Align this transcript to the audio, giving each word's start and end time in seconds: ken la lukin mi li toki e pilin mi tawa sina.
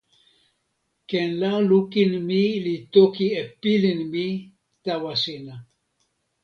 ken 1.09 1.29
la 1.41 1.51
lukin 1.69 2.11
mi 2.27 2.43
li 2.65 2.75
toki 2.93 3.27
e 3.41 3.43
pilin 3.61 3.99
mi 4.13 4.25
tawa 4.83 5.13
sina. 5.23 5.55